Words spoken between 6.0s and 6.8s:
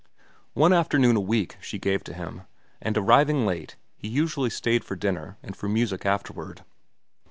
afterward.